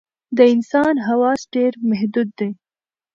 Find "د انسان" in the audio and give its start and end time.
0.37-0.95